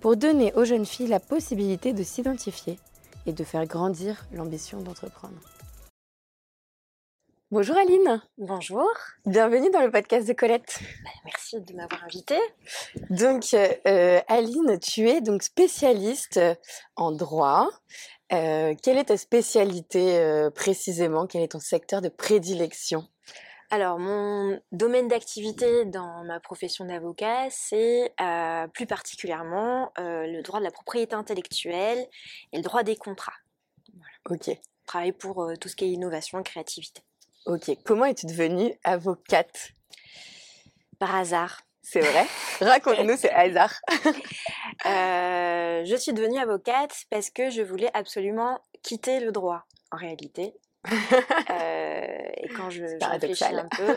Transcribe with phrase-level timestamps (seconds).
[0.00, 2.78] pour donner aux jeunes filles la possibilité de s'identifier
[3.26, 5.38] et de faire grandir l'ambition d'entreprendre.
[7.50, 8.22] Bonjour Aline.
[8.36, 8.86] Bonjour.
[9.24, 10.80] Bienvenue dans le podcast de Colette.
[11.02, 12.40] Bah, merci de m'avoir invitée.
[13.08, 16.38] Donc euh, Aline, tu es donc spécialiste
[16.94, 17.70] en droit.
[18.34, 21.26] Euh, quelle est ta spécialité euh, précisément?
[21.26, 23.08] Quel est ton secteur de prédilection?
[23.70, 30.58] Alors, mon domaine d'activité dans ma profession d'avocat, c'est euh, plus particulièrement euh, le droit
[30.58, 32.06] de la propriété intellectuelle
[32.52, 33.36] et le droit des contrats.
[34.30, 34.46] Ok.
[34.46, 34.54] Je
[34.86, 37.02] travaille pour euh, tout ce qui est innovation et créativité.
[37.44, 37.70] Ok.
[37.84, 39.72] Comment es-tu devenue avocate?
[40.98, 41.60] Par hasard.
[41.82, 42.26] C'est vrai?
[42.62, 43.74] Raconte-nous, c'est hasard.
[44.84, 50.54] je suis devenue avocate parce que je voulais absolument quitter le droit, en réalité.
[51.50, 53.96] Euh, et quand je, réfléchis un peu,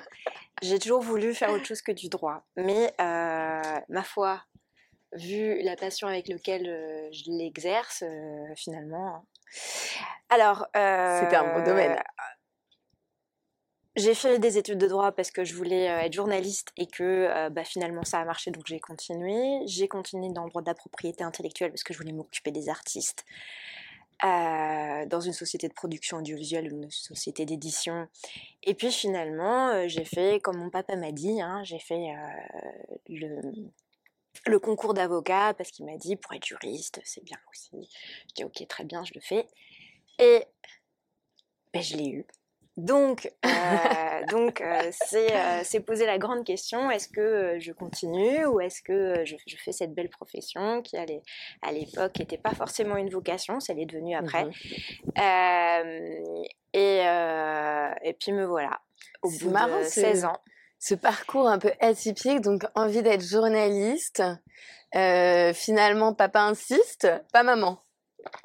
[0.62, 2.44] j'ai toujours voulu faire autre chose que du droit.
[2.56, 4.42] Mais euh, ma foi,
[5.14, 8.04] vu la passion avec laquelle euh, je l'exerce,
[8.56, 9.26] finalement.
[10.30, 10.66] Alors.
[10.74, 12.02] C'était un beau domaine.
[13.98, 17.66] J'ai fait des études de droit parce que je voulais être journaliste et que bah,
[17.66, 19.60] finalement ça a marché donc j'ai continué.
[19.66, 22.70] J'ai continué dans le droit de la propriété intellectuelle parce que je voulais m'occuper des
[22.70, 23.26] artistes.
[24.22, 28.08] Dans une société de production audiovisuelle une société d'édition.
[28.64, 32.94] Et puis finalement, euh, j'ai fait, comme mon papa m'a dit, hein, j'ai fait euh,
[33.10, 33.42] le,
[34.46, 37.90] le, concours d'avocat parce qu'il m'a dit, pour être juriste, c'est bien aussi.
[38.30, 39.48] Je dis, ok, très bien, je le fais.
[40.20, 40.44] Et
[41.74, 42.26] ben, je l'ai eu.
[42.82, 48.60] Donc, euh, donc euh, euh, c'est poser la grande question est-ce que je continue ou
[48.60, 51.06] est-ce que je, fais cette belle profession qui, à
[51.72, 54.46] l'époque, n'était pas forcément une vocation, ça l'est devenu après.
[54.46, 54.52] Mmh
[56.74, 58.80] et, et puis me voilà,
[59.24, 60.38] au bout de 16 ans.
[60.80, 64.24] Ce parcours un peu atypique, donc envie d'être journaliste.
[64.94, 67.78] finalement, papa insiste, pas maman.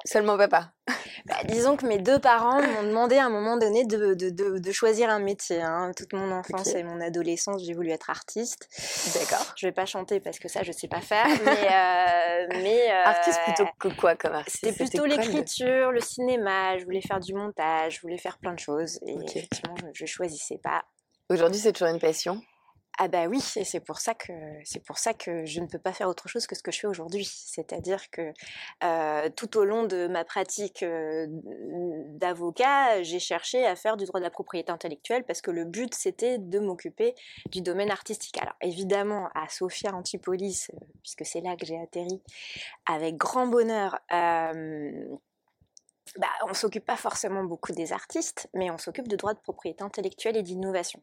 [0.05, 0.71] Seulement papa.
[1.25, 4.71] Bah, disons que mes deux parents m'ont demandé à un moment donné de, de, de,
[4.71, 5.61] choisir un métier.
[5.61, 5.91] Hein.
[5.95, 8.69] Toute mon enfance et mon adolescence, j'ai voulu être artiste.
[9.13, 9.53] D'accord.
[9.57, 11.27] Je vais pas chanter parce que ça, je sais pas faire.
[11.43, 14.59] Mais, euh, mais euh, artiste plutôt que quoi comme artiste?
[14.63, 16.77] C'était plutôt l'écriture, le cinéma.
[16.77, 18.99] Je voulais faire du montage, je voulais faire plein de choses.
[19.05, 20.83] Et effectivement, je, je choisissais pas.
[21.29, 22.41] Aujourd'hui, c'est toujours une passion?
[22.99, 26.47] Ah bah oui, et c'est pour ça que je ne peux pas faire autre chose
[26.47, 27.25] que ce que je fais aujourd'hui.
[27.25, 28.33] C'est-à-dire que
[28.83, 34.19] euh, tout au long de ma pratique euh, d'avocat, j'ai cherché à faire du droit
[34.19, 37.13] de la propriété intellectuelle parce que le but c'était de m'occuper
[37.51, 38.39] du domaine artistique.
[38.41, 42.19] Alors évidemment à Sophia Antipolis, euh, puisque c'est là que j'ai atterri,
[42.87, 43.99] avec grand bonheur.
[46.17, 49.83] Bah, on s'occupe pas forcément beaucoup des artistes, mais on s'occupe de droits de propriété
[49.83, 51.01] intellectuelle et d'innovation.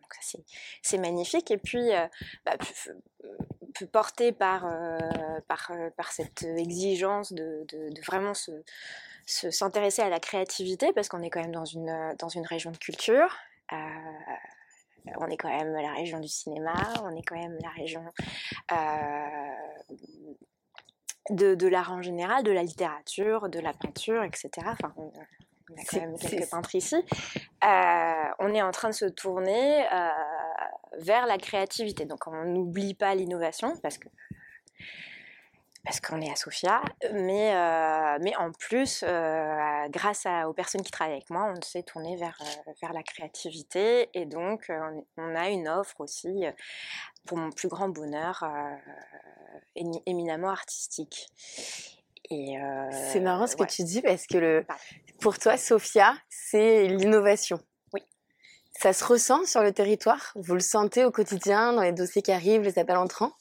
[0.83, 1.51] C'est magnifique.
[1.51, 2.07] Et puis, euh,
[2.45, 2.57] bah,
[3.93, 4.99] porté par, euh,
[5.49, 7.67] par, euh, par, cette exigence de,
[8.07, 8.33] vraiment
[9.27, 12.79] s'intéresser à la créativité, parce qu'on est quand même dans une, dans une région de
[12.79, 13.37] culture.
[13.71, 18.05] on est quand même la région du cinéma, on est quand même la région
[21.31, 24.51] de, l'art en général, de la littérature, de la peinture, etc.
[24.67, 26.97] Enfin, on, a quand même quelques peintres ici.
[26.97, 30.09] Euh, on est en train de se tourner euh,
[30.99, 32.05] vers la créativité.
[32.05, 34.09] Donc on n'oublie pas l'innovation parce que
[35.85, 39.05] parce qu'on est à Sofia, mais, euh, mais en plus,
[39.91, 42.39] grâce aux personnes qui travaillent avec moi, on s'est tourné vers,
[42.81, 44.71] vers la créativité et donc
[45.19, 46.45] on, a une offre aussi,
[47.27, 48.45] pour mon plus grand bonheur,
[49.77, 51.29] éminemment artistique.
[52.31, 54.67] C'est marrant ce que tu dis parce que le,
[55.21, 57.61] pour toi, Sophia, c'est l'innovation.
[57.93, 58.03] Oui.
[58.81, 60.33] Ça se ressent sur le territoire?
[60.37, 63.33] Vous le sentez au quotidien dans les dossiers qui arrivent, les appels entrants?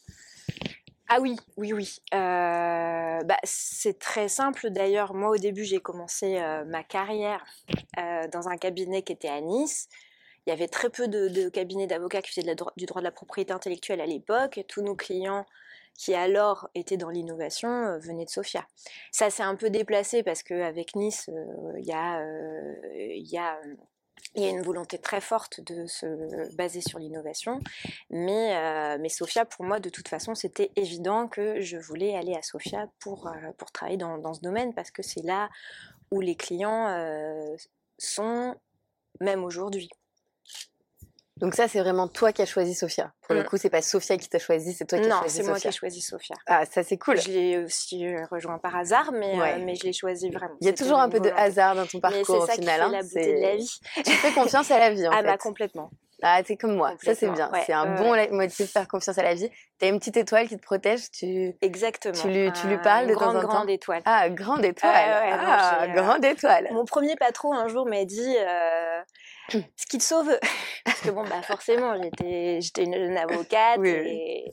[1.10, 1.98] Ah oui, oui, oui.
[2.14, 4.70] Euh, bah, c'est très simple.
[4.70, 7.44] D'ailleurs, moi, au début, j'ai commencé ma carrière
[7.98, 9.90] dans un cabinet qui était à Nice.
[10.46, 13.54] Il y avait très peu de, cabinets d'avocats qui faisaient du droit de la propriété
[13.54, 14.62] intellectuelle à l'époque.
[14.68, 15.46] Tous nos clients
[15.96, 18.66] qui alors était dans l'innovation, euh, venait de Sofia.
[19.12, 23.60] Ça s'est un peu déplacé parce qu'avec Nice, euh, il euh, y a
[24.36, 27.60] il y a une volonté très forte de se baser sur l'innovation,
[28.10, 32.34] mais, euh, mais Sophia, pour moi, de toute façon, c'était évident que je voulais aller
[32.34, 35.50] à Sophia pour, euh, pour travailler dans, dans, ce domaine, parce que c'est là
[36.12, 37.56] où les clients euh,
[38.00, 38.56] sont,
[39.20, 39.90] même aujourd'hui.
[41.44, 43.12] Donc ça, c'est vraiment toi qui as choisi Sophia.
[43.24, 43.46] Pour le mmh.
[43.48, 45.44] coup, c'est pas Sophia qui t'a choisi, c'est toi qui as choisi Sophia.
[45.44, 46.36] Non, c'est moi qui ai choisi Sophia.
[46.48, 47.20] Ah, ça c'est cool.
[47.20, 50.56] Je l'ai aussi euh, rejoint par hasard, mais, euh, mais je l'ai choisi vraiment.
[50.62, 52.48] Il y a toujours un peu de hasard dans ton parcours au final.
[52.48, 53.80] C'est ça qui fait la beauté de la vie.
[54.06, 55.20] Tu fais confiance à la vie en ah, fait.
[55.20, 55.92] Ah bah complètement.
[56.22, 57.52] Ah, t'es comme moi, ça c'est bien.
[57.66, 59.50] c'est un bon motif de faire confiance à la vie.
[59.84, 61.58] T'as une petite étoile qui te protège, tu.
[61.62, 62.14] Exactement.
[62.14, 63.68] Tu lui, tu lui parles de grande, temps en temps?
[63.68, 64.02] Étoile.
[64.06, 64.94] Ah, grande étoile.
[64.96, 66.70] ah, grande étoile.
[66.72, 69.02] Mon premier patron un jour m'a dit euh,
[69.50, 70.40] ce qui te sauve.
[70.86, 74.52] Parce que bon, bah forcément, j'étais, j'étais une jeune avocate et,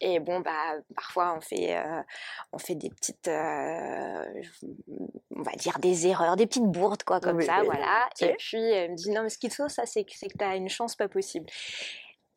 [0.00, 2.00] et, bon, bah parfois on fait, euh,
[2.52, 4.24] on fait des petites, euh,
[5.36, 8.08] on va dire des erreurs, des petites bourdes quoi, comme ça, voilà.
[8.22, 10.38] Et puis elle me dit non, mais ce qui te sauve, ça, c'est, c'est que
[10.38, 11.44] t'as une chance pas possible.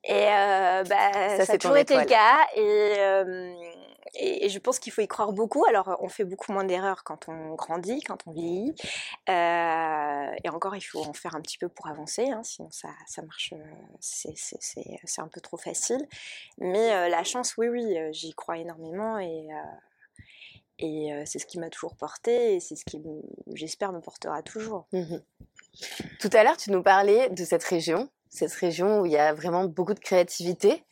[0.06, 2.38] Et euh, bah, ça, ça a toujours été le cas.
[2.56, 5.66] Et, et, je pense qu'il faut y croire beaucoup.
[5.66, 8.76] Alors, on fait beaucoup moins d'erreurs quand on grandit, quand on vieillit.
[9.30, 12.90] Euh, et encore, il faut en faire un petit peu pour avancer, hein, sinon ça,
[13.08, 13.54] ça marche,
[14.00, 16.06] c'est un peu trop facile.
[16.58, 19.48] Mais la chance, oui, oui, j'y crois énormément et,
[20.80, 23.02] et c'est ce qui m'a toujours porté et c'est ce qui,
[23.54, 24.86] j'espère, me portera toujours.
[24.92, 25.18] Mmh
[26.20, 29.34] Tout à l'heure, tu nous parlais de cette région, cette région où il y a
[29.34, 30.84] vraiment beaucoup de créativité.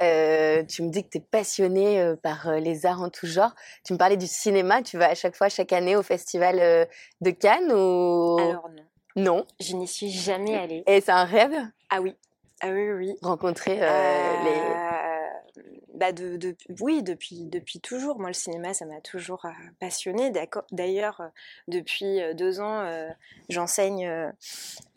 [0.00, 3.26] Euh, tu me dis que tu es passionnée euh, par euh, les arts en tout
[3.26, 3.54] genre.
[3.84, 4.82] Tu me parlais du cinéma.
[4.82, 6.88] Tu vas à chaque fois, chaque année, au festival
[7.20, 8.38] de Cannes ou...
[8.38, 8.82] Alors non.
[9.16, 9.46] Non.
[9.60, 10.84] Je n'y suis jamais allée.
[10.86, 11.54] Et c'est un rêve?
[11.90, 12.14] Ah oui.
[12.62, 13.14] Ah oui, oui.
[13.22, 15.05] Rencontrer les
[15.96, 18.18] bah de, de, oui, depuis, depuis toujours.
[18.18, 19.50] Moi, le cinéma, ça m'a toujours euh,
[19.80, 20.30] passionnée.
[20.70, 21.28] D'ailleurs, euh,
[21.68, 22.86] depuis euh, deux ans,
[23.48, 24.06] j'enseigne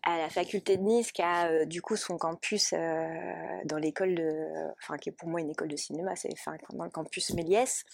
[0.04, 4.48] à la faculté de Nice, qui a du coup son campus dans l'école de.
[4.81, 7.86] Enfin, qui est pour moi une école de cinéma, c'est enfin, dans le campus Méliès.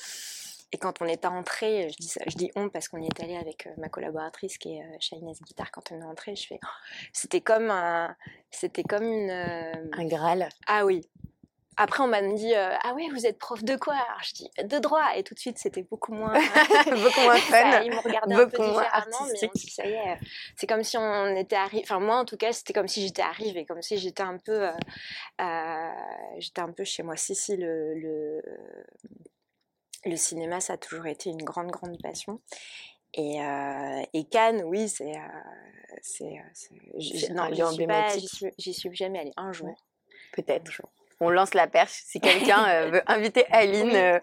[0.71, 3.23] Et quand on est entré, je dis, ça, je dis on parce qu'on y est
[3.23, 5.71] allé avec ma collaboratrice qui est euh, Guitare.
[5.71, 6.67] Quand on est entré, je fais, oh,
[7.13, 8.15] c'était comme un,
[8.51, 10.49] c'était comme une, un graal.
[10.67, 11.07] Ah oui,
[11.77, 14.49] après, on m'a dit euh, Ah oui, vous êtes prof de quoi Alors, je dis
[14.63, 15.15] De droit.
[15.15, 16.33] Et tout de suite, c'était beaucoup moins.
[16.85, 17.83] beaucoup moins fun.
[17.83, 20.17] ils m'ont regardé un peu différemment, mais on dit Ça y est,
[20.55, 21.83] c'est comme si on était arrivé.
[21.83, 24.67] Enfin, moi, en tout cas, c'était comme si j'étais arrivée, comme si j'étais un peu.
[24.67, 24.71] Euh,
[25.41, 25.91] euh,
[26.37, 27.17] j'étais un peu chez moi.
[27.17, 28.41] Si, si, le, le,
[30.05, 32.39] le, cinéma, ça a toujours été une grande, grande passion.
[33.13, 33.39] Et,
[34.13, 35.13] et Cannes, oui, c'est.
[36.01, 36.41] c'est,
[37.31, 37.49] non,
[38.57, 39.33] j'y suis, jamais allée.
[39.37, 39.75] Un jour.
[40.33, 40.81] Peut-être.
[41.19, 42.01] On lance la perche.
[42.05, 44.19] Si quelqu'un euh, veut inviter Aline euh,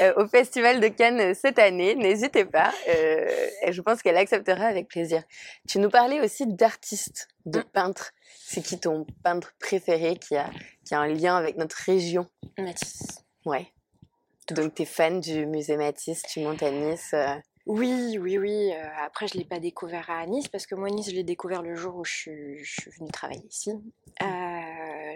[0.00, 2.72] euh, au Festival de Cannes cette année, n'hésitez pas.
[2.86, 5.22] je pense qu'elle acceptera avec plaisir.
[5.68, 7.64] Tu nous parlais aussi d'artistes, de mm.
[7.72, 8.12] peintres.
[8.44, 10.50] C'est qui ton peintre préféré qui a,
[10.84, 12.26] qui a un lien avec notre région?
[12.58, 13.24] Matisse.
[13.44, 13.68] Ouais.
[14.50, 17.14] Donc, tu es fan du musée Matisse, tu montes à Nice
[17.64, 18.72] oui, oui, oui.
[19.00, 21.62] après, je ne l'ai pas découvert à Nice parce que moi, Nice, je l'ai découvert
[21.62, 23.70] le jour où je suis, je suis venue travailler ici.
[23.70, 24.24] Euh,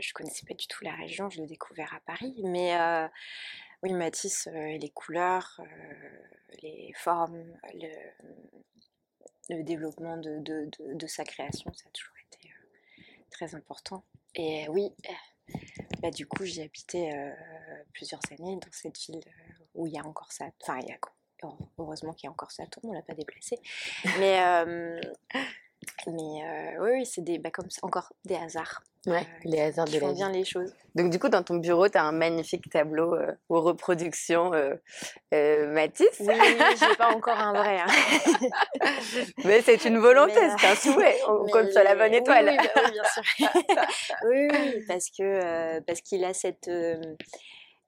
[0.01, 2.35] je connaissais pas du tout la région, je l'ai découvert à Paris.
[2.45, 2.77] Mais
[3.83, 5.61] oui, Matisse, les couleurs,
[6.63, 7.45] les formes,
[9.49, 12.51] le, développement de, sa création, ça a toujours été
[13.31, 14.05] très important.
[14.35, 14.91] Et oui,
[16.01, 17.13] bah, du coup, j'ai habité
[17.93, 19.21] plusieurs années dans cette ville
[19.75, 20.47] où il y a encore ça.
[20.63, 20.99] Enfin, il y a
[21.79, 23.59] heureusement qu'il y a encore ça, on l'a pas déplacé.
[24.19, 24.41] Mais,
[26.07, 28.83] mais oui, c'est des, bah, comme encore des hasards.
[29.07, 30.75] Ouais, les hasards de la bien les choses.
[30.97, 34.75] Donc du coup, dans ton bureau, tu as un magnifique tableau euh, aux reproductions euh,
[35.33, 36.21] euh, Matisse.
[36.21, 36.35] Oui,
[36.81, 37.79] j'ai pas encore un vrai.
[37.79, 37.87] Hein.
[39.45, 41.19] Mais c'est une volonté, c'est un souhait.
[41.29, 42.49] On compte sur la bonne étoile.
[42.49, 43.49] Oui, bah oui, bien sûr.
[44.29, 46.69] oui, oui, parce que parce qu'il a cette,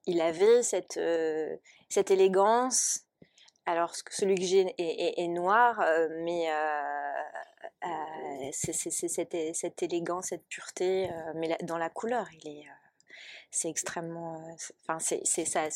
[0.05, 1.01] il avait cette
[1.89, 3.01] cette élégance.
[3.69, 5.79] Alors celui que j'ai est, noir,
[6.23, 6.49] mais
[7.85, 13.13] euh, c'est cette, élégance, cette pureté, euh, mais dans la couleur, il est, euh,
[13.51, 14.43] c'est extrêmement,
[14.81, 15.67] enfin c'est ça,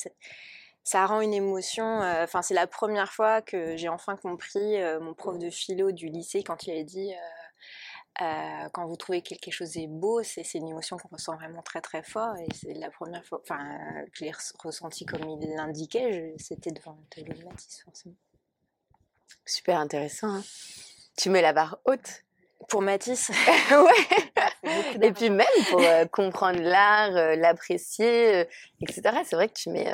[0.83, 1.99] ça rend une émotion.
[2.23, 6.41] Enfin, c'est la première fois que j'ai enfin compris mon prof de philo du lycée
[6.41, 7.13] quand il a dit.
[8.17, 12.03] Quand vous trouvez quelque chose est beau, c'est une émotion qu'on ressent vraiment très très
[12.03, 13.59] fort et c'est la première fois enfin,
[14.11, 18.15] que je l'ai ressenti comme il l'indiquait, c'était devant le Matisse forcément.
[19.45, 20.35] Super intéressant.
[20.35, 20.43] Hein
[21.17, 22.23] tu mets la barre haute.
[22.69, 23.31] Pour Matisse.
[23.71, 24.23] ouais.
[25.01, 28.45] Et puis même pour euh, comprendre l'art, euh, l'apprécier, euh,
[28.81, 29.01] etc.
[29.25, 29.91] C'est vrai que tu mets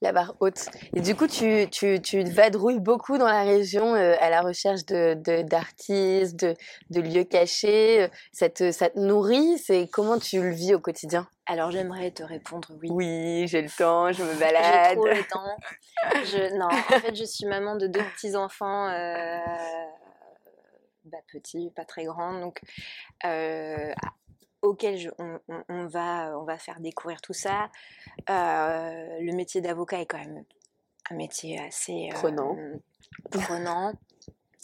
[0.00, 0.66] la barre haute.
[0.94, 5.14] Et du coup, tu, tu, tu vadrouilles beaucoup dans la région à la recherche de,
[5.42, 6.54] d'artistes, de,
[6.90, 8.08] de, lieux cachés.
[8.32, 11.28] Ça te, ça te nourrit C'est comment tu le vis au quotidien?
[11.46, 12.88] Alors j'aimerais te répondre oui.
[12.90, 14.90] Oui, j'ai le temps, je me balade.
[14.90, 15.56] j'ai trop le temps.
[16.24, 18.88] Je, non, en fait, je suis maman de deux petits enfants
[21.08, 22.60] bah, petit, pas très grand, donc
[23.24, 23.92] euh,
[24.62, 27.70] auquel on, va, on va faire découvrir tout ça.
[28.28, 30.44] le métier d'avocat est quand même
[31.10, 32.56] un métier assez prenant.
[33.30, 33.92] prenant.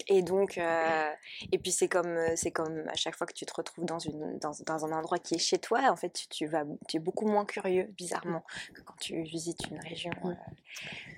[0.08, 1.10] Et donc, euh,
[1.52, 4.00] et puis c'est comme, euh, c'est comme à chaque fois que tu te retrouves dans,
[4.00, 6.96] une, dans, dans un endroit qui est chez toi, en fait, tu, tu, vas, tu
[6.96, 8.42] es beaucoup moins curieux, bizarrement,
[8.74, 10.10] que quand tu visites une région.
[10.24, 10.32] Euh,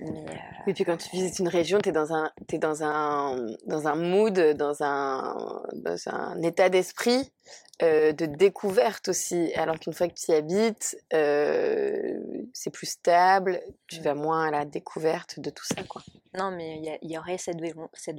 [0.01, 0.25] mais,
[0.67, 3.89] Et puis quand tu visites une région, tu es, dans un, es dans, un, dans
[3.89, 7.33] un mood, dans un, dans un état d'esprit
[7.81, 9.53] de découverte aussi.
[9.55, 14.65] Alors qu'une fois que tu y habites, c'est plus stable, tu vas moins à la
[14.65, 15.83] découverte de tout ça.
[15.85, 16.03] Quoi.
[16.35, 17.61] Non, mais il y, aurait cette,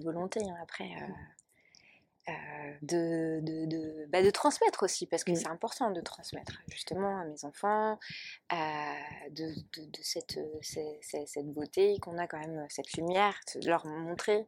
[0.04, 0.90] volonté hein, après.
[2.81, 5.36] De, de, de, bah, de, transmettre aussi, parce que mmh.
[5.36, 8.00] c'est important de transmettre justement à mes enfants
[8.51, 14.46] de, de, cette, cette, cette, beauté qu'on a quand même, cette lumière, de leur montrer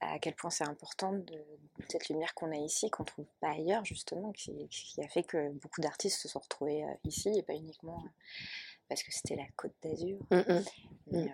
[0.00, 1.44] à quel point c'est important de,
[1.88, 5.22] cette lumière qu'on a ici, qu'on ne trouve pas ailleurs, justement, qui, qui, a fait
[5.22, 8.44] que beaucoup d'artistes se sont retrouvés euh, ici et pas uniquement euh,
[8.88, 10.18] parce que c'était la Côte d'Azur.
[10.30, 11.16] Mmh, mmh.
[11.16, 11.26] Euh,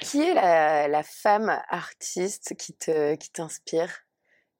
[0.00, 4.11] qui est la, la, femme artiste qui t'inspire qui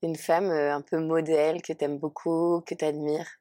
[0.02, 3.38] Une femme un peu modèle que tu aimes beaucoup, que tu admires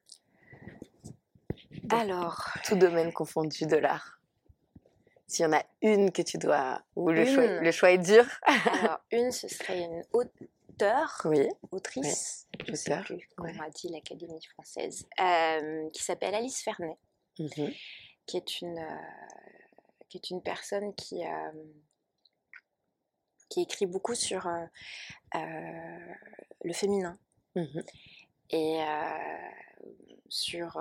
[1.90, 2.48] Alors.
[2.64, 4.20] Tout domaine confondu de l'art.
[5.26, 6.82] S'il y en a une que tu dois.
[6.94, 8.24] ou le, choix, le choix est dur.
[8.42, 11.48] Alors, une, ce serait une auteure, oui.
[11.70, 16.98] autrice, je sais plus comment a dit l'Académie française, euh, qui s'appelle Alice Fernet,
[17.38, 17.68] mmh
[18.26, 21.52] qui, est une, euh, qui est une personne qui, euh,
[23.52, 24.48] qui écrit beaucoup sur
[25.34, 27.18] le féminin.
[27.54, 27.80] Mmh
[28.50, 28.80] Et
[30.28, 30.78] sur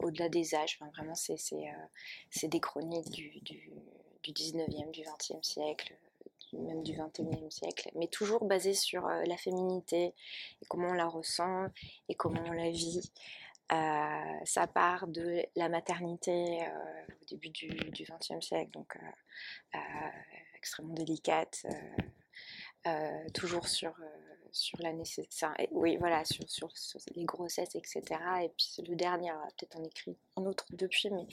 [0.00, 0.78] au-delà des âges.
[0.94, 3.70] vraiment, c'est euh, des chroniques du, du,
[4.22, 5.94] du, 19e, du 20e siècle,
[6.52, 10.14] même du 21e siècle, mais toujours basées sur euh, la féminité
[10.62, 11.66] et comment on la ressent
[12.08, 13.10] et comment on la vit.
[13.70, 16.60] Euh, ça part de la maternité
[17.20, 18.96] au début du, 20e siècle, donc
[20.58, 21.64] extrêmement délicate,
[23.32, 23.94] toujours sur
[24.52, 26.70] sur la nécessité, oui, voilà, sur, sur,
[27.14, 28.02] les grossesses, etc.
[28.42, 31.26] Et puis le dernier, peut-être en écrit un autre depuis, mais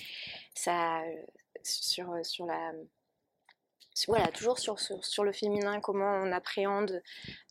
[0.54, 1.24] ça, euh,
[1.64, 2.74] sur, euh, sur la,
[4.08, 7.02] voilà, toujours sur, sur, le féminin, comment on appréhende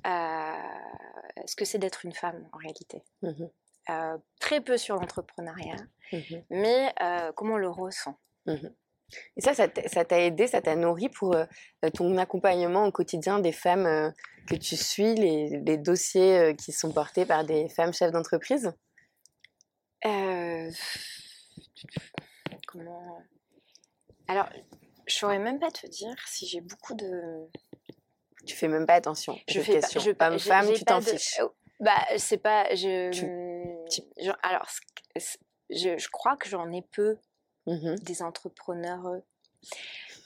[0.07, 0.52] euh,
[1.47, 3.02] ce que c'est d'être une femme en réalité.
[3.23, 3.45] Mmh
[4.40, 5.76] très peu sur l'entrepreneuriat,
[6.11, 6.95] mmh mais
[7.37, 8.19] comment on le ressent.
[8.47, 8.69] Mmh
[9.37, 9.68] et ça, ça
[10.04, 11.44] t'a aidé, ça t'a nourri pour euh,
[11.94, 14.11] ton accompagnement au quotidien des femmes euh,
[14.49, 18.73] que tu suis, les, les dossiers euh, qui sont portés par des femmes chefs d'entreprise?
[22.66, 23.23] Comment
[24.28, 24.49] Alors,
[25.06, 27.49] je saurais même pas te dire si j'ai beaucoup de.
[28.46, 29.38] Tu fais même pas attention.
[29.49, 30.14] Je fais question.
[30.14, 31.40] Pas, je, Homme, femme, tu t'en fiches.
[31.80, 32.75] Bah, c'est pas.
[32.75, 33.11] Je,
[34.42, 34.68] alors,
[35.70, 37.16] je, je crois que j'en ai peu
[37.66, 39.06] Mmh des entrepreneurs.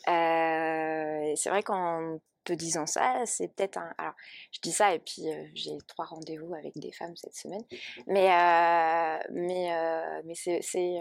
[0.09, 3.95] Euh, c'est vrai qu'en te disant ça, c'est peut-être un.
[3.99, 4.15] Alors,
[4.51, 5.23] je dis ça et puis
[5.55, 7.63] j'ai trois rendez-vous avec des femmes cette semaine,
[8.07, 11.01] mais euh, mais mais c'est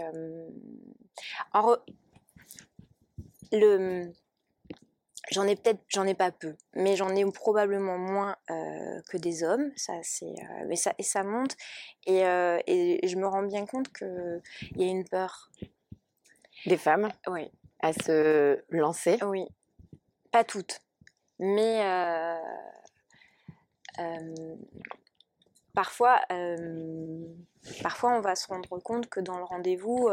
[1.53, 1.75] en
[3.51, 4.11] le
[5.29, 9.73] J'en ai peut-être, j'en ai pas peu, mais j'en ai probablement moins que des hommes.
[9.75, 10.35] Ça, c'est,
[10.67, 11.57] mais ça et ça monte.
[12.05, 14.41] Et, et, je me rends bien compte qu'il
[14.77, 15.51] y a une peur
[16.67, 17.49] des femmes oui.
[17.79, 19.47] à se lancer Oui,
[20.31, 20.81] pas toutes,
[21.39, 22.37] mais euh,
[23.99, 24.55] euh,
[25.73, 27.25] parfois, euh,
[27.81, 30.09] parfois on va se rendre compte que dans le rendez-vous,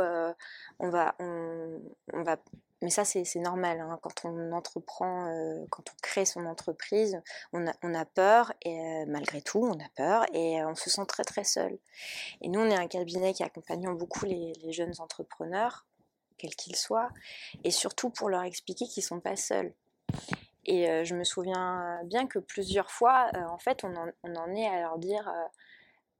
[0.78, 1.80] on va, on,
[2.22, 2.36] va
[2.82, 3.98] mais ça c'est normal hein.
[4.02, 5.24] quand on entreprend,
[5.70, 7.20] quand on crée son entreprise,
[7.52, 11.06] on a, on a peur et malgré tout on a peur et on se sent
[11.06, 11.76] très très seul.
[12.42, 15.86] Et nous on est un cabinet qui accompagnons beaucoup les, les jeunes entrepreneurs
[16.38, 17.08] quels qu'ils soient,
[17.62, 19.74] et surtout pour leur expliquer qu'ils ne sont pas seuls.
[20.66, 24.66] Et euh, je me souviens bien que plusieurs fois, euh, en fait, on en, est
[24.66, 25.28] à leur dire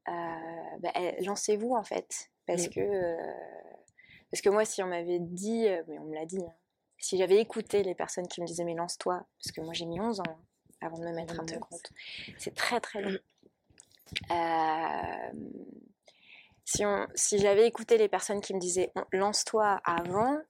[0.07, 0.11] euh,
[0.79, 2.29] bah, eh, lancez-vous en fait.
[2.45, 3.17] Parce, que,
[4.29, 6.53] parce que moi, si on m'avait dit, mais on me l'a dit, hein,
[6.99, 9.99] si j'avais écouté les personnes qui me disaient mais lance-toi, parce que moi j'ai mis
[9.99, 10.37] 11 ans hein,
[10.81, 11.91] avant de me mettre à mon compte,
[12.37, 13.17] c'est très très long.
[16.65, 20.41] Si, si j'avais écouté les personnes qui me disaient lance-toi avant,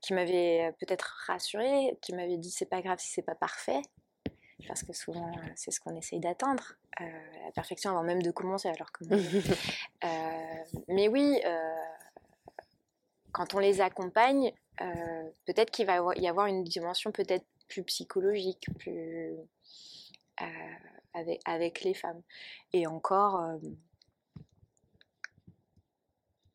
[0.00, 3.82] qui m'avaient peut-être rassuré, qui m'avaient dit c'est pas grave si c'est pas parfait,
[4.68, 8.68] parce que souvent c'est ce qu'on essaye d'atteindre, la perfection avant même de commencer.
[8.68, 9.04] Alors que
[10.88, 11.40] mais oui,
[13.32, 14.52] quand on les accompagne,
[15.46, 19.34] peut-être qu'il va y avoir une dimension peut-être plus psychologique, plus
[21.14, 22.22] avec, avec les femmes.
[22.72, 23.58] Et encore,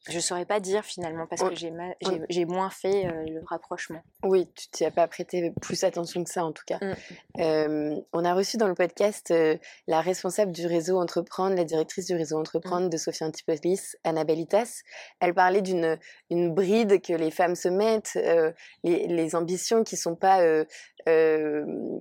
[0.10, 4.02] je ne saurais pas dire finalement parce que j'ai moins fait euh, le rapprochement.
[4.24, 6.80] Oui, tu t'y as pas prêté plus attention que ça en tout cas.
[7.38, 8.02] Mmh.
[8.14, 12.16] on a reçu dans le podcast euh, la responsable du réseau Entreprendre, la directrice du
[12.16, 12.90] réseau Entreprendre mmh.
[12.90, 14.82] de Sophie Antipolis, Annabelle Itas.
[15.20, 15.98] Elle parlait d'une
[16.30, 18.52] une bride que les femmes se mettent, euh,
[18.84, 20.42] les, les, ambitions qui sont pas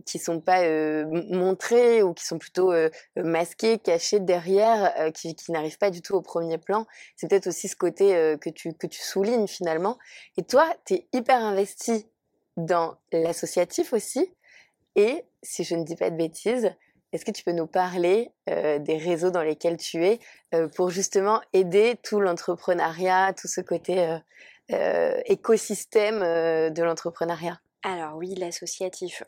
[0.05, 0.63] qui sont pas
[1.31, 2.73] montrées ou qui sont plutôt
[3.15, 6.87] masquées, cachées derrière, qui, qui n'arrivent pas du tout au premier plan.
[7.15, 9.99] C'est peut-être aussi ce côté que, tu, que tu soulignes finalement.
[10.37, 12.07] Et toi, tu es hyper investi
[12.57, 14.35] dans l'associatif aussi.
[14.95, 16.73] Et si je ne dis pas de bêtises,
[17.13, 20.19] est-ce que tu peux nous parler des réseaux dans lesquels tu es
[20.75, 24.19] pour justement aider tout l'entrepreneuriat, tout ce côté
[25.27, 27.61] écosystème de l'entrepreneuriat?
[27.83, 29.23] Alors oui, l'associatif.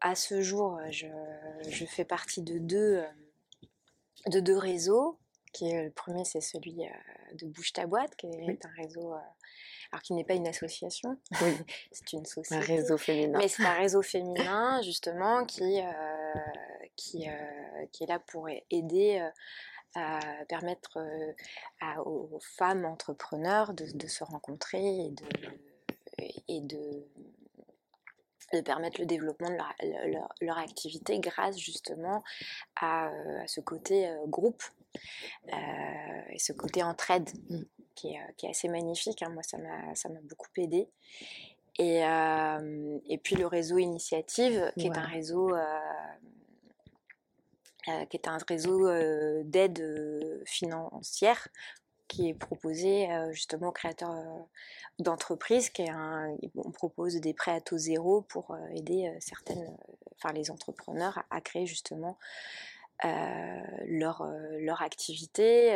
[0.00, 3.02] À ce jour, je, fais partie de deux,
[4.28, 5.18] de deux réseaux.
[5.52, 6.82] Qui est, le premier, c'est celui
[7.34, 9.12] de Bouge ta boîte, qui est un réseau,
[9.90, 11.18] alors qui n'est pas une association,
[11.92, 12.54] c'est une société.
[12.54, 13.38] Un réseau féminin.
[13.38, 15.80] Mais c'est un réseau féminin, justement, qui,
[16.96, 17.26] qui,
[17.92, 19.28] qui est là pour aider
[19.94, 20.98] à permettre
[22.04, 25.24] aux femmes entrepreneurs de, se rencontrer et de,
[26.48, 27.04] et de
[28.52, 32.22] de permettre le développement de leur, activité grâce justement
[32.76, 34.62] à, euh, ce côté euh, groupe
[35.52, 37.28] euh, et ce côté entraide
[37.94, 39.22] qui, est, qui, est, assez magnifique.
[39.22, 39.30] Hein.
[39.30, 40.88] Moi, ça m'a beaucoup aidé.
[41.78, 45.52] Et, et, puis le réseau Initiative, qui est un réseau
[48.10, 48.86] qui est un réseau
[49.42, 51.48] d'aide financière
[52.12, 54.14] qui est proposé justement aux créateurs
[54.98, 55.72] d'entreprises.
[56.56, 59.66] On propose des prêts à taux zéro pour aider certaines,
[60.16, 62.18] enfin les entrepreneurs à, créer justement
[63.02, 65.72] leur, leur activité,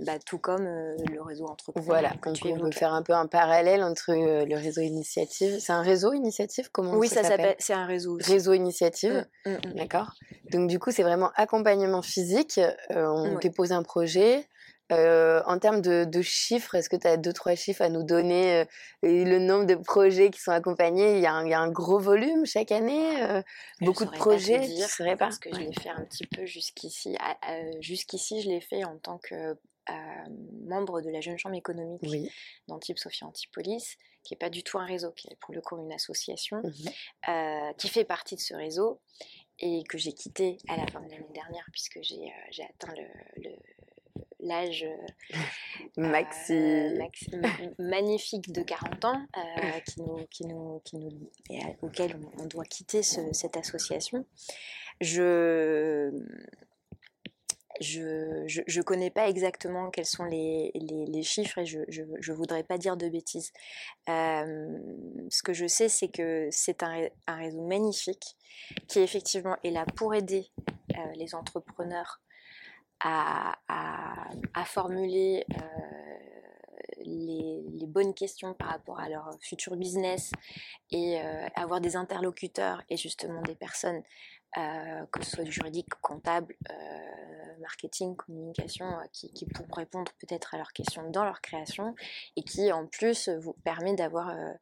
[0.00, 1.86] bah, tout comme le réseau entrepreneur.
[1.86, 5.58] Voilà, donc on peut faire un peu un parallèle entre le réseau initiative.
[5.60, 8.18] C'est un réseau initiative Comment Oui, ça, s'appelle C'est un réseau.
[8.20, 9.74] Réseau initiative, mmh, mmh, mmh.
[9.76, 10.12] d'accord.
[10.52, 12.60] Donc du coup, c'est vraiment accompagnement physique.
[12.90, 14.46] on dépose un projet,
[14.90, 18.64] en termes de, chiffres, est-ce que tu as deux, trois chiffres à nous donner
[19.02, 23.42] Le nombre de projets qui sont accompagnés, il y, a un, gros volume chaque année
[23.80, 25.26] Beaucoup de projets Je ne saurais pas?
[25.26, 27.16] Parce que je l'ai fait un petit peu jusqu'ici.
[27.80, 29.56] jusqu'ici, je l'ai fait en tant que
[30.66, 32.30] membre de la Jeune Chambre économique oui.
[32.68, 35.76] d'Antibes Sophie Antipolis, qui n'est pas du tout un réseau, qui est pour le coup
[35.78, 39.00] une association, mmh qui fait partie de ce réseau
[39.58, 42.30] et que j'ai quitté à la fin de l'année dernière puisque j'ai
[42.62, 42.92] atteint
[43.36, 43.56] le
[44.44, 46.52] l'âge euh, Maxi.
[47.78, 52.64] magnifique de 40 ans euh, qui nous, qui nous, qui nous, et auquel on, doit
[52.64, 54.24] quitter cette association.
[55.00, 56.10] Je
[57.80, 58.00] je
[58.78, 62.96] ne connais pas exactement quels sont les, les, chiffres et je ne voudrais pas dire
[62.96, 63.52] de bêtises.
[64.08, 64.78] Euh,
[65.28, 68.36] ce que je sais, c'est que c'est un, un, réseau magnifique
[68.86, 70.46] qui effectivement est là pour aider
[71.16, 72.20] les entrepreneurs
[73.00, 75.60] à, formuler euh,
[77.04, 80.32] les, bonnes questions par rapport à leur futur business
[80.90, 84.02] et euh, avoir des interlocuteurs et justement des personnes,
[84.58, 86.56] euh, que ce soit juridique, comptable,
[87.60, 91.94] marketing, communication, qui, qui, pourront répondre peut-être à leurs questions dans leur création
[92.36, 94.56] et qui en plus vous permet d'avoir un,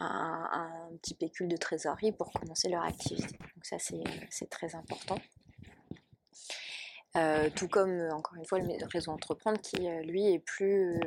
[0.00, 3.36] un, petit pécule de trésorerie pour commencer leur activité.
[3.36, 5.18] Donc ça c'est très important.
[7.18, 11.00] Euh, tout comme, euh, encore une fois, le réseau Entreprendre qui, euh, lui, est plus.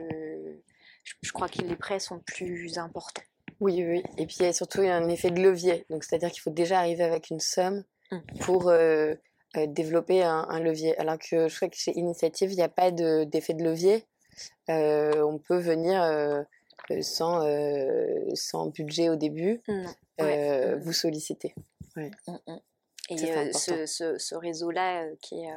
[1.03, 3.23] je, crois que les prêts sont plus importants.
[3.59, 4.03] Oui, oui.
[4.17, 5.85] Et puis, il y a surtout un effet de levier.
[5.89, 8.17] Donc, c'est-à-dire qu'il faut déjà arriver avec une somme mmh.
[8.39, 8.73] pour
[9.67, 10.97] développer un, levier.
[10.97, 14.03] Alors que je crois que chez Initiative, il n'y a pas d'effet de, levier.
[14.67, 16.01] on peut venir
[17.01, 17.45] sans,
[18.33, 19.61] sans budget au début,
[20.17, 21.53] vous solliciter.
[21.95, 22.09] Ouais.
[22.27, 22.57] Mmh,
[23.11, 25.53] Et ce, ce, réseau-là, qui est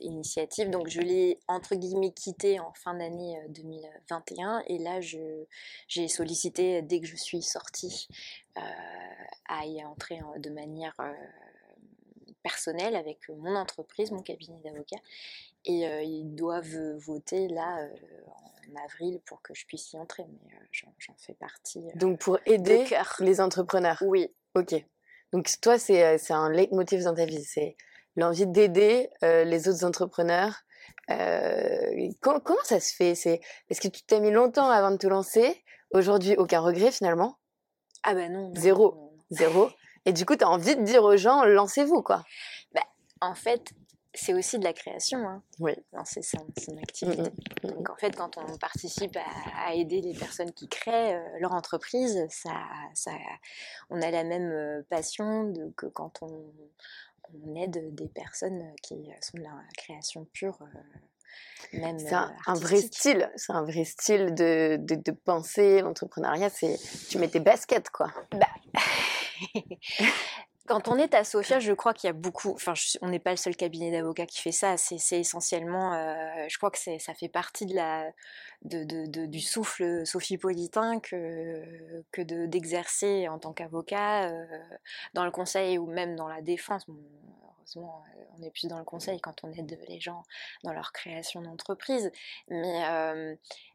[0.00, 4.62] initiative, donc je l'ai entre guillemets quitté en fin d'année 2021.
[4.68, 8.08] Et là, j'ai sollicité, dès que je suis sortie,
[8.54, 10.96] à y entrer de manière
[12.42, 15.00] personnel avec mon entreprise, mon cabinet d'avocat.
[15.66, 17.86] Et ils doivent voter là
[18.70, 21.82] en avril pour que je puisse y entrer, mais j'en fais partie.
[21.96, 22.86] Donc pour aider
[23.20, 24.30] les entrepreneurs Oui.
[24.54, 24.74] Ok.
[25.32, 27.76] Donc toi, c'est un leitmotiv dans ta vie, c'est
[28.16, 30.64] l'envie d'aider les autres entrepreneurs.
[31.08, 33.12] comment ça se fait?
[33.12, 35.62] Est-ce que tu t'as mis longtemps avant de te lancer?
[35.90, 37.38] Aujourd'hui, aucun regret finalement?
[38.02, 38.52] Ah ben non.
[38.54, 39.14] Zéro.
[39.30, 39.70] Zéro.
[40.04, 42.24] Et du coup, tu as envie de dire aux gens, lancez-vous quoi.
[42.74, 42.82] Bah,
[43.20, 43.72] en fait,
[44.18, 45.26] c'est aussi de la création.
[45.28, 45.42] Hein.
[45.60, 45.72] Oui.
[45.92, 46.38] Lancer son,
[46.82, 47.22] activité.
[47.22, 47.70] Mmh, mmh, mmh.
[47.70, 49.16] Donc en fait, quand on participe
[49.54, 52.54] à, aider les personnes qui créent euh, leur entreprise, ça,
[52.94, 53.12] ça,
[53.90, 56.52] on a la même euh, passion de, que quand on,
[57.44, 60.58] on, aide des personnes qui sont de la création pure.
[60.62, 66.48] Euh, même c'est un, vrai style, c'est un vrai style de, de, de penser l'entrepreneuriat.
[66.48, 66.78] C'est
[67.10, 68.10] tu mets tes baskets quoi.
[68.32, 68.46] Bah.
[70.68, 72.50] Quand on est à Sofia, je crois qu'il y a beaucoup.
[72.50, 74.76] Enfin, on n'est pas le seul cabinet d'avocats qui fait ça.
[74.76, 75.94] C'est essentiellement.
[75.94, 77.66] Euh, je crois que ça fait partie
[78.62, 84.44] du souffle sophipolitain que, que d'exercer en tant qu'avocat euh,
[85.14, 86.86] dans le conseil ou même dans la défense.
[87.76, 90.22] Euh, on est plus dans le conseil quand on aide les gens
[90.64, 92.10] dans leur création d'entreprise.
[92.48, 92.82] Mais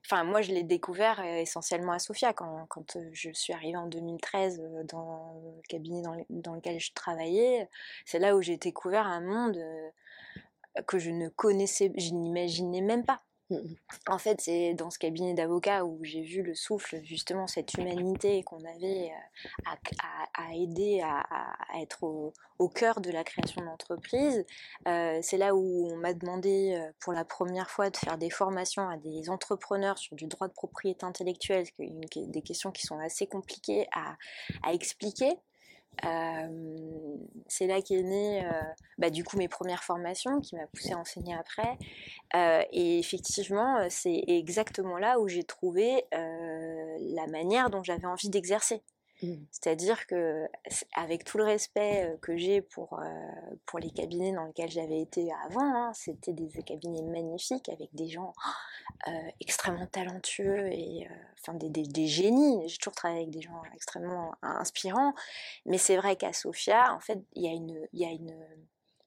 [0.06, 4.62] enfin, moi, je l'ai découvert essentiellement à Sofia quand, quand, je suis arrivée en 2013
[4.86, 7.70] dans le cabinet dans, dans lequel je travaillais.
[8.06, 9.60] C'est là où j'ai découvert un monde
[10.88, 13.22] que je ne connaissais, je n'imaginais même pas.
[13.50, 13.76] Mmh
[14.08, 18.44] en fait, c'est dans ce cabinet d'avocats où j'ai vu le souffle, justement, cette humanité
[18.44, 19.70] qu'on avait euh,
[20.34, 21.24] à, aider à,
[21.82, 24.46] être au, cœur de la création d'entreprise.
[24.88, 28.30] Euh, c'est là où on m'a demandé euh, pour la première fois de faire des
[28.30, 33.28] formations à des entrepreneurs sur du droit de propriété intellectuelle, des questions qui sont assez
[33.28, 35.38] compliquées à expliquer
[37.48, 38.46] c'est là qu'est né
[38.98, 41.78] bah, du coup mes premières formations qui m'a poussé à enseigner après.
[42.72, 48.82] Et effectivement c'est exactement là où j'ai trouvé la manière dont j'avais envie d'exercer
[49.22, 49.36] Mmh.
[49.52, 50.48] C'est-à-dire que,
[50.96, 53.00] avec tout le respect que j'ai pour,
[53.66, 58.08] pour les cabinets dans lesquels j'avais été avant, hein, c'était des cabinets magnifiques avec des
[58.08, 58.34] gens
[59.40, 61.08] extrêmement talentueux et
[61.40, 62.68] enfin des, des, génies.
[62.68, 65.14] J'ai toujours travaillé avec des gens extrêmement inspirants,
[65.66, 68.36] mais c'est vrai qu'à Sofia, en fait, il y a une, il y a une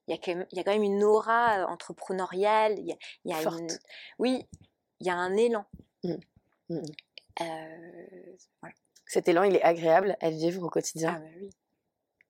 [0.08, 2.92] il y, a quand même, il y a quand même une aura entrepreneuriale, il y
[2.92, 3.58] a, il y a Forte.
[3.58, 3.78] Une,
[4.18, 4.46] oui,
[5.00, 5.64] il y a un élan.
[6.04, 6.14] Mmh.
[6.68, 6.82] Mmh.
[8.60, 8.74] voilà.
[9.06, 11.14] Cet élan, il est agréable à vivre au quotidien.
[11.16, 11.50] Ah bah oui.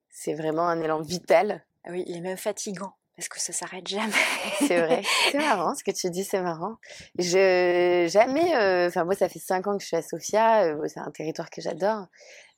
[0.09, 1.65] C'est vraiment un élan vital.
[1.83, 4.13] Ah oui, il est même fatigant parce que ça s'arrête jamais.
[4.59, 5.01] c'est vrai.
[5.31, 6.75] C'est marrant ce que tu dis, c'est marrant.
[7.17, 8.55] Je jamais.
[8.55, 10.65] Euh, enfin moi, ça fait cinq ans que je suis à Sofia.
[10.65, 12.05] Euh, c'est un territoire que j'adore.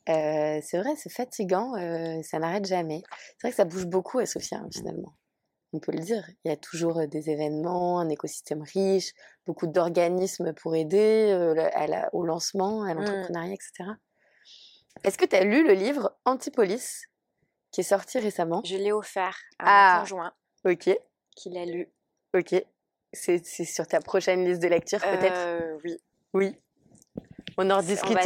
[0.10, 1.74] Euh, c'est vrai, c'est fatigant.
[2.24, 3.04] ça n'arrête jamais.
[3.38, 5.14] C'est vrai que ça bouge beaucoup à Sofia hein, finalement
[5.72, 6.28] on peut le dire.
[6.44, 9.14] Il y a toujours des événements, un écosystème riche,
[9.46, 11.32] beaucoup d'organismes pour aider
[12.12, 12.98] au lancement, à mmh.
[12.98, 13.92] l'entrepreneuriat, etc.
[15.04, 17.06] Est-ce que tu as lu le livre Antipolis
[17.72, 18.62] qui est sorti récemment?
[18.66, 20.34] Je l'ai offert à mon ah, conjoint.
[20.66, 20.90] Ok.
[21.36, 21.88] Qui l'a lu.
[22.36, 22.56] Ok.
[23.14, 25.36] C'est sur ta prochaine liste de lecture peut-être?
[25.36, 25.98] Euh, Oui.
[26.34, 26.56] Oui.
[27.58, 28.18] On en discute.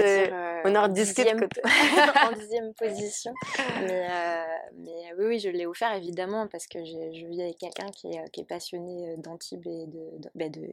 [0.65, 3.33] On, en discute euh, en dixième position.
[3.81, 4.43] Mais, euh,
[4.77, 8.29] mais, oui, oui, je l'ai offert évidemment parce que je vis avec quelqu'un qui est,
[8.31, 10.71] qui est, passionné d'Antibes et de, de, bah, de,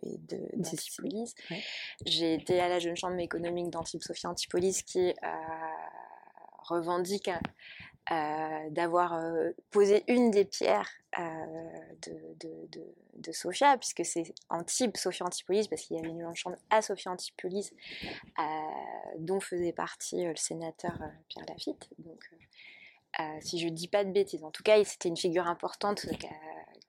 [0.54, 1.34] d'Antipolis.
[2.06, 5.14] J'ai été à la jeune chambre économique d'Antibes, Sophie Antipolis, qui
[6.70, 7.30] revendique
[8.12, 11.22] euh, d'avoir euh, posé une des pierres euh,
[12.02, 12.82] de, de,
[13.14, 17.12] de, Sophia, puisque c'est Antibes, Sophia Antipolis, parce qu'il y avait une chambre à Sophia
[17.12, 17.72] Antipolis,
[19.18, 21.88] dont faisait partie le sénateur Pierre Lafitte.
[21.98, 22.28] Donc,
[23.42, 26.06] si je dis pas de bêtises, en tout cas, c'était une figure importante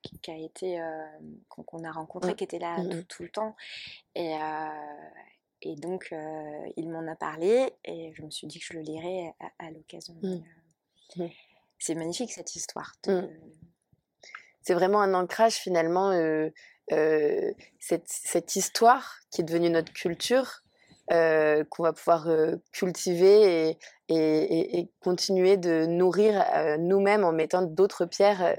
[0.02, 0.82] qui a, été
[1.48, 3.04] qu'on a rencontré, qui était là mmh, mmh.
[3.04, 3.54] tout, le temps.
[4.16, 4.36] Et,
[5.62, 6.12] et donc,
[6.76, 10.14] il m'en a parlé et je me suis dit que je le lirais à, l'occasion.
[10.20, 10.42] Mmh.
[11.16, 11.26] Mmh.
[11.78, 12.92] C'est magnifique cette histoire.
[13.06, 13.22] Mmh.
[14.62, 16.48] C'est vraiment un ancrage finalement, euh,
[16.92, 20.62] euh, cette, cette, histoire qui est devenue notre culture,
[21.10, 22.28] euh, qu'on va pouvoir
[22.72, 26.44] cultiver et, et, et, continuer de nourrir
[26.78, 28.54] nous-mêmes en mettant d'autres pierres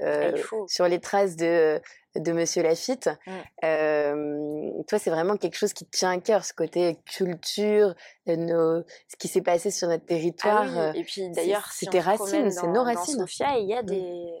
[0.68, 1.80] sur les traces de,
[2.16, 3.10] de Monsieur Lafitte.
[3.26, 4.82] Mmh.
[4.88, 7.94] toi, c'est vraiment quelque chose qui te tient à cœur, ce côté culture,
[8.26, 8.82] nos...
[8.82, 10.94] ce qui s'est passé sur notre ah territoire.
[10.94, 13.18] Et puis d'ailleurs, c'est tes racines, c'est nos racines.
[13.18, 13.86] Dans Sofia, il y a mmh.
[13.86, 14.32] des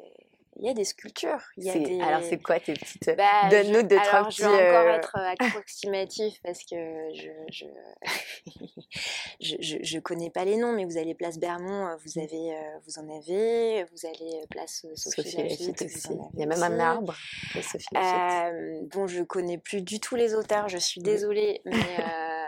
[0.56, 1.42] il y a des sculptures.
[1.56, 2.00] Il y a C'est- des...
[2.00, 3.10] Alors, c'est quoi tes petites.
[3.16, 6.76] Bah, Donne-nous deux, trois alors, je vais petits, encore euh, être approximatif parce que
[7.14, 7.64] je je...
[9.40, 12.54] je, je, je connais pas les noms, mais vous allez place Bermond, euh, vous avez,
[12.54, 16.08] euh, vous en avez, vous allez euh, place euh, Sophie, Lafitte, aussi.
[16.34, 17.14] Il y a avez même un arbre
[17.54, 17.86] de Sophie.
[17.96, 21.04] Euh, bon, je connais plus du tout les auteurs, je suis Oui.
[21.04, 22.44] désolée, mais euh,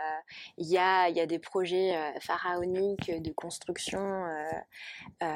[0.57, 3.99] il y, a, il y a des projets euh, pharaoniques de construction.
[4.25, 4.49] euh,
[5.23, 5.27] euh,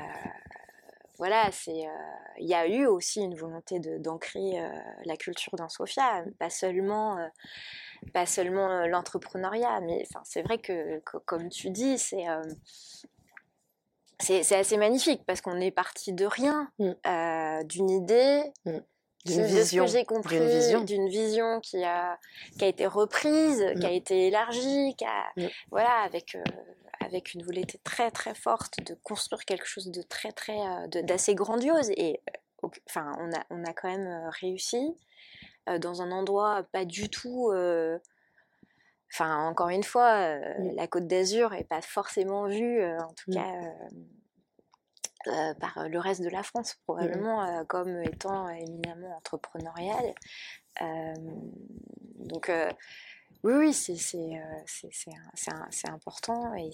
[1.21, 1.91] voilà, c'est, euh,
[2.39, 4.67] il y a eu aussi une volonté de, d'ancrer euh,
[5.05, 7.27] la culture dans Sofia, pas seulement, euh,
[8.12, 12.25] pas seulement l'entrepreneuriat, mais enfin, c'est vrai que, que, comme tu dis, c'est,
[14.55, 17.63] assez magnifique parce qu'on est parti de rien, Mm.
[17.65, 18.41] d'une idée,
[19.25, 19.86] D'une vision.
[19.86, 20.81] j'ai compris, d'une vision.
[20.81, 22.17] d'une vision qui a,
[22.57, 23.93] qui a été reprise, qui a Mm.
[23.93, 25.45] été élargie, qui a, Mm.
[25.69, 26.36] voilà, avec,
[27.12, 31.36] avec une volonté très très forte de construire quelque chose de très très, euh, d'assez
[31.36, 31.89] grandiose.
[31.91, 32.21] Et
[32.63, 34.95] euh, enfin, on a, on a quand même euh, réussi
[35.80, 37.52] dans un endroit pas du tout.
[39.13, 43.30] Enfin, encore une fois, euh, la Côte d'Azur est pas forcément vue, euh, en tout
[43.32, 43.34] Mm.
[43.36, 43.52] cas.
[45.28, 50.15] euh, par le reste de la France, probablement euh, comme étant éminemment entrepreneuriale.
[50.82, 51.13] Euh,
[52.15, 52.50] donc,
[53.43, 56.71] oui, oui, c'est euh, important et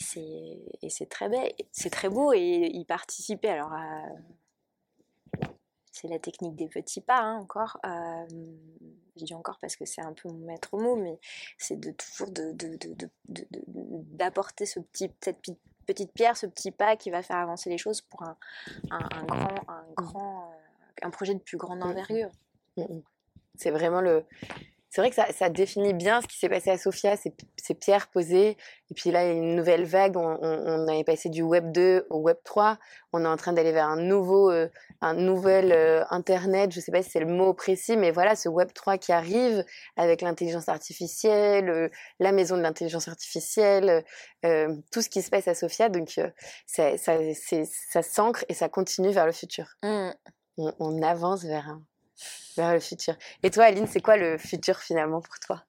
[0.89, 3.49] c'est très, beau- c'est très beau et y participer.
[3.49, 5.47] Alors, euh,
[5.91, 7.79] c'est la technique des petits pas hein, encore.
[7.85, 8.25] Euh,
[9.15, 11.19] je dis encore parce que c'est un peu mon maître mot, mais
[11.57, 15.39] c'est de toujours de- de- de- d'apporter ce petit, cette
[15.87, 18.37] petite pierre, ce petit pas qui va faire avancer les choses pour un,
[18.91, 20.55] un- un grand, un, grand euh,
[21.01, 22.29] un projet de plus grande envergure.
[22.77, 23.01] Mm, mm.
[23.55, 24.23] C'est vraiment le.
[24.97, 28.07] C'est vrai que ça, ça définit bien ce qui s'est passé à Sofia, ces, pierres
[28.07, 28.57] posées.
[28.89, 30.17] Et puis là, il y a une nouvelle vague.
[30.17, 32.79] On, on, on avait passé du Web 2 au Web 3.
[33.13, 34.67] On est en train d'aller vers un nouveau, euh,
[35.01, 36.71] un nouvel euh, Internet.
[36.71, 39.63] Je sais pas si c'est le mot précis, mais voilà, ce Web 3 qui arrive
[39.97, 44.03] avec l'intelligence artificielle, euh, la maison de l'intelligence artificielle,
[44.41, 45.89] tout ce qui se passe à Sofia.
[45.89, 46.19] Donc,
[46.65, 49.75] ça, ça, c'est- ça s'ancre et ça continue vers le futur.
[49.83, 50.09] Mm.
[50.57, 51.83] On, on avance vers un,
[52.55, 53.15] vers le futur.
[53.43, 55.63] Et toi, Aline, c'est quoi le futur finalement pour toi?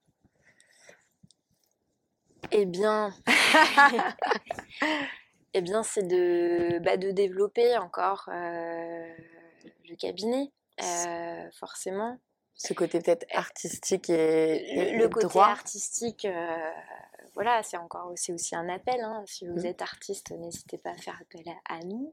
[2.52, 3.12] Eh bien,
[5.54, 9.12] eh bien, c'est de, bah, de développer encore euh,
[9.88, 10.50] le cabinet,
[10.82, 12.18] euh, forcément.
[12.54, 15.46] Ce côté peut-être artistique et, Le, côté droit.
[15.46, 16.70] artistique, euh,
[17.38, 19.00] voilà, c'est encore aussi un appel.
[19.00, 19.22] hein.
[19.26, 19.66] Si vous Mhm.
[19.66, 22.12] êtes artiste, n'hésitez pas à faire appel à, à nous.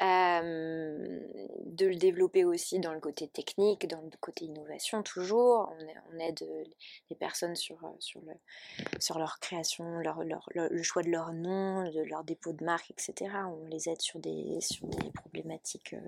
[0.00, 1.18] Euh,
[1.64, 5.72] de le développer aussi dans le côté technique, dans le côté innovation, toujours.
[6.12, 6.64] On, aide euh,
[7.10, 8.32] les personnes sur, euh, sur, le,
[9.00, 12.64] sur leur création, leur, leur- leur- le choix de leur nom, de leur dépôt de
[12.64, 13.32] marque, etc.
[13.48, 15.94] On les aide sur des, sur des problématiques.
[15.94, 16.00] euh,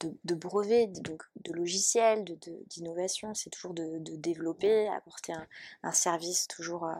[0.00, 4.88] de, de brevets, de, donc de logiciels, de- de- d'innovation, c'est toujours de, de développer,
[4.88, 5.46] apporter un,
[5.84, 6.94] un service toujours euh,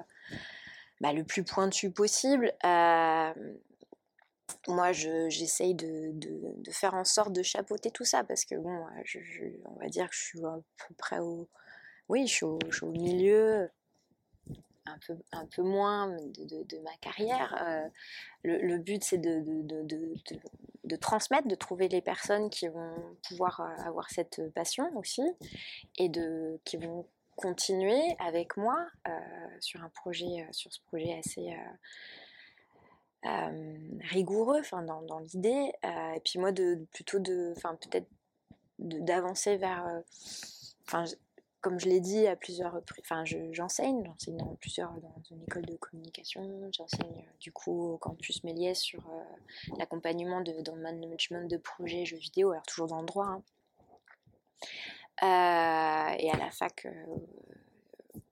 [1.04, 2.50] bah, le plus pointu possible.
[2.64, 3.34] Euh,
[4.68, 8.54] moi, je- j'essaye de, de- de faire en sorte de chapeauter tout ça parce que,
[8.54, 11.46] bon, euh, je- je- on va dire que je suis à peu près au.
[12.08, 13.68] Oui, je suis au, je milieu,
[14.86, 17.54] un peu, un peu moins de, ma carrière.
[17.68, 17.86] Euh,
[18.42, 22.94] le, but, c'est de, de- transmettre, de trouver les personnes qui vont
[23.28, 25.22] pouvoir avoir cette passion aussi
[25.98, 28.76] et de, qui vont continuer avec moi
[29.08, 29.10] euh,
[29.60, 31.54] sur un projet, euh, sur ce projet assez
[33.26, 33.78] euh,
[34.10, 35.72] rigoureux, enfin dans, dans l'idée.
[35.82, 38.08] Et puis moi, de, plutôt de, enfin peut-être
[38.78, 40.02] d'avancer vers,
[40.86, 41.04] enfin
[41.60, 45.42] comme je l'ai dit à plusieurs reprises, enfin je- j'enseigne, j'enseigne dans plusieurs dans une
[45.44, 46.42] école de communication,
[46.72, 49.02] j'enseigne du coup au campus Méliès sur
[49.78, 53.26] l'accompagnement de, dans le management de projets jeux vidéo, alors toujours dans le droit.
[53.28, 53.42] hein.
[55.22, 57.04] Euh, et à la fac euh,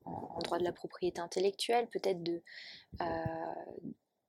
[0.05, 2.43] en, droit de la propriété intellectuelle, peut-être de,
[3.01, 3.05] euh,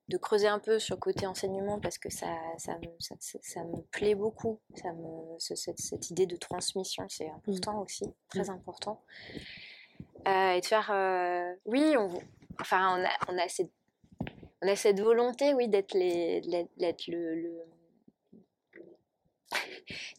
[0.10, 2.28] de creuser un peu sur le côté enseignement parce que ça,
[2.60, 4.60] ça, me, ça, ça- ça me plaît beaucoup.
[4.76, 9.02] Ça me, ce- cette, cette idée de transmission, c'est important aussi, très important.
[10.28, 12.10] Euh, et de faire, euh, oui, on,
[12.62, 13.72] enfin, on a, on a cette,
[14.62, 16.42] on a cette volonté, oui, d'être les,
[16.78, 17.66] d'être- le, le-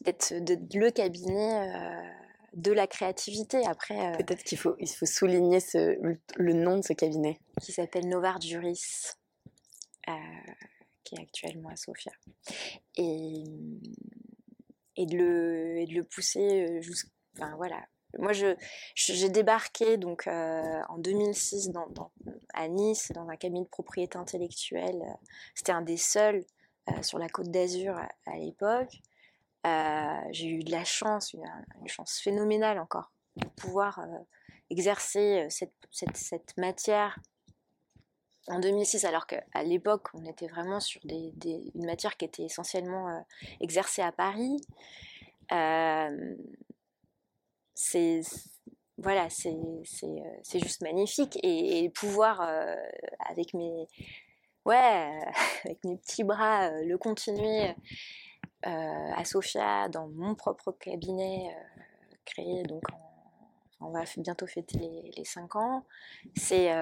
[0.01, 0.33] d'être
[0.75, 2.24] le cabinet euh,
[2.55, 3.65] de la créativité.
[3.65, 7.39] Après, euh, Peut-être qu'il faut, il faut souligner ce, le, le nom de ce cabinet.
[7.61, 8.81] qui s'appelle Novard Juris,
[10.09, 10.11] euh,
[11.03, 12.11] qui est actuellement à Sofia.
[12.97, 13.43] Et,
[14.95, 17.09] et, de, le, et de le pousser jusqu'à.
[17.37, 17.85] Enfin voilà.
[18.17, 18.55] Moi, je,
[18.95, 22.11] j'ai débarqué donc, euh, en 2006 dans, dans-
[22.53, 25.03] à Nice dans un cabinet de propriété intellectuelle.
[25.53, 26.45] C'était un des seuls
[26.89, 29.01] euh, sur la côte d'Azur à, à l'époque.
[30.31, 31.43] J'ai eu de la chance, une,
[31.87, 34.05] chance phénoménale encore, de pouvoir
[34.69, 37.19] exercer cette, cette, matière
[38.47, 43.25] en 2006, alors qu'à l'époque, on était vraiment sur une matière qui était essentiellement
[43.59, 44.61] exercée à Paris.
[47.73, 48.21] c'est
[48.97, 51.37] voilà, c'est juste magnifique.
[51.43, 52.41] Et, pouvoir,
[53.19, 53.87] avec, mes,
[54.65, 55.19] ouais,
[55.65, 57.75] avec mes petits bras, le continuer
[58.65, 61.55] à Sofia, dans mon propre cabinet,
[62.25, 62.83] créé donc
[63.79, 65.85] on va bientôt fêter les, les 5 ans.
[66.35, 66.73] C'est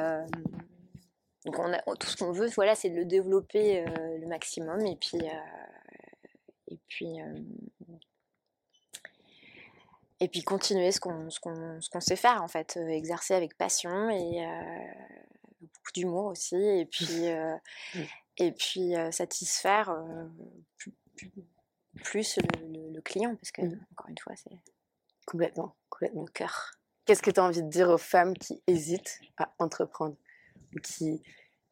[1.46, 4.86] donc on a, tout ce qu'on veut, voilà, c'est de le développer le maximum.
[4.86, 5.20] Et puis
[6.70, 7.20] et puis
[10.24, 14.46] et puis continuer ce qu'on qu'on sait faire en fait, euh, exercer avec passion et
[14.46, 14.86] euh,
[15.62, 16.56] beaucoup d'humour aussi.
[16.56, 17.56] Et puis euh,
[18.38, 19.94] et puis satisfaire
[20.78, 20.94] plus,
[22.14, 23.86] le, client parce que mmh.
[23.92, 24.58] encore une fois c'est
[25.26, 26.72] complètement complètement le cœur.
[27.06, 30.16] Qu'est-ce que tu as envie de dire aux femmes qui hésitent à entreprendre
[30.74, 31.22] ou qui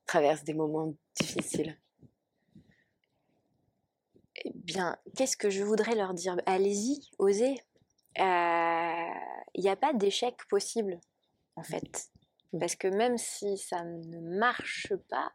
[0.06, 1.80] traversent des moments difficiles?
[4.44, 6.36] Eh bien, qu'est-ce que je voudrais leur dire?
[6.46, 7.56] Allez-y, osez,
[8.18, 11.00] il n'y a pas d'échec possible,
[11.56, 12.10] en fait.
[12.52, 12.60] Mmh.
[12.60, 15.32] Parce que même si ça ne marche pas,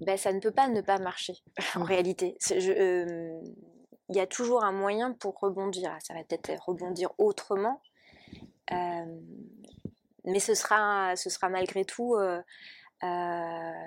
[0.00, 1.34] ben, ça ne peut pas ne pas marcher,
[1.74, 1.82] en mmh.
[1.82, 2.38] réalité.
[2.50, 5.96] Il y a toujours un moyen pour rebondir.
[6.00, 7.82] Ça va peut-être rebondir autrement,
[8.70, 12.40] mais ce sera, ce sera malgré tout euh,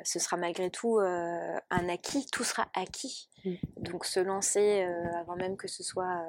[0.03, 3.29] ce sera malgré tout un acquis, tout sera acquis.
[3.43, 3.55] Mmh.
[3.77, 4.83] Donc se lancer
[5.15, 6.23] avant même que ce soit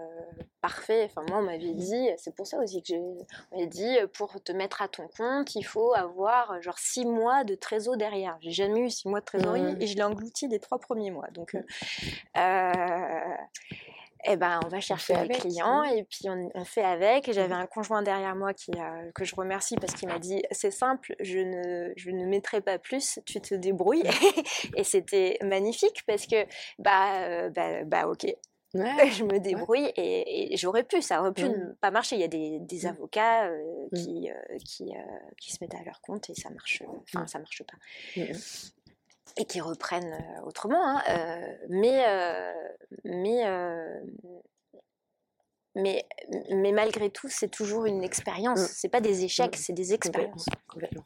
[0.60, 3.00] parfait, enfin moi on m'avait dit, c'est pour ça aussi que j'ai
[3.50, 7.54] on dit, pour te mettre à ton compte, il faut avoir genre six mois de
[7.54, 8.36] trésor derrière.
[8.40, 11.28] J'ai jamais eu six mois de trésorerie et je l'ai englouti des trois premiers mois.
[11.32, 11.62] Donc mmh
[14.24, 17.32] eh ben, on va chercher les clients et puis on, fait avec.
[17.32, 17.58] J'avais mmh.
[17.58, 18.70] un conjoint derrière moi qui,
[19.14, 22.78] que je remercie parce qu'il m'a dit c'est simple, je ne, je ne mettrai pas
[22.78, 24.04] plus, tu te débrouilles.
[24.76, 26.46] et c'était magnifique parce que
[26.78, 28.26] bah, euh, bah, bah, ok.
[28.74, 31.76] je me débrouille et, j'aurais pu, ça aurait pu ne mmh.
[31.80, 32.16] pas marcher.
[32.16, 32.86] Il y a des, des mmh.
[32.86, 34.92] avocats euh, qui, euh, qui,
[35.38, 37.76] qui, se mettent à leur compte et ça marche, enfin ça marche pas
[39.38, 40.98] et qui reprennent autrement.
[40.98, 41.02] Hein,
[41.70, 42.04] mais,
[43.04, 43.44] mais,
[45.74, 46.06] mais,
[46.50, 48.60] mais malgré tout, c'est toujours une expérience.
[48.60, 48.72] Mmh.
[48.74, 49.62] C'est pas des échecs, mmh.
[49.62, 50.46] c'est des expériences.
[50.68, 51.04] Complètement.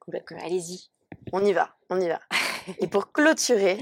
[0.00, 0.38] Complètement.
[0.42, 0.88] Allez-y.
[1.32, 2.20] On y va, on y va.
[2.80, 3.78] et pour clôturer,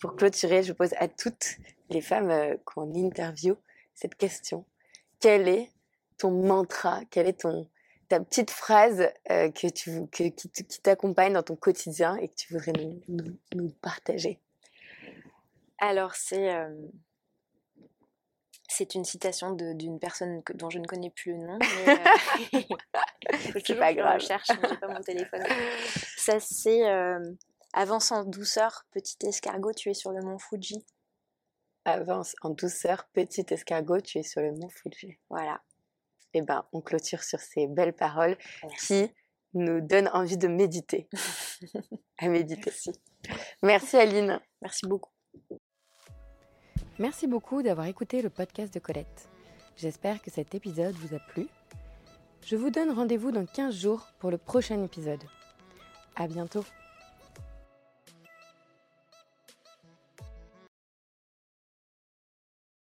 [0.00, 1.56] pour clôturer, je pose à toutes
[1.90, 3.56] les femmes qu'on interview
[3.94, 4.64] cette question.
[5.20, 5.70] Quel est
[6.18, 7.00] ton mantra?
[7.10, 7.68] Quel est ton,
[8.08, 10.48] ta petite phrase euh, que tu, que, qui,
[10.80, 14.40] t'accompagne dans ton quotidien et que tu voudrais nous, nous, partager?
[15.78, 16.74] Alors, c'est, euh,
[18.68, 21.58] c'est une citation d'une personne dont je ne connais plus le nom.
[21.60, 21.92] Mais,
[22.54, 24.20] euh, c'est pas grave.
[24.20, 25.42] Je cherche, j'ai pas mon téléphone.
[26.16, 26.82] Ça, c'est
[27.74, 30.84] Avance en douceur, petit escargot, tu es sur le mont Fuji.
[31.92, 35.18] Avance en douceur, petit escargot, tu es sur le mont Fuji.
[35.30, 35.60] Voilà
[36.34, 38.36] eh ben, on clôture sur ces belles paroles
[38.86, 39.10] qui
[39.54, 41.08] nous donnent envie de méditer.
[42.18, 42.70] à méditer.
[42.70, 42.92] Merci.
[43.62, 44.40] Merci Aline.
[44.62, 45.10] Merci beaucoup.
[46.98, 49.28] Merci beaucoup d'avoir écouté le podcast de Colette.
[49.76, 51.46] J'espère que cet épisode vous a plu.
[52.44, 55.22] Je vous donne rendez-vous dans 15 jours pour le prochain épisode.
[56.16, 56.64] À bientôt.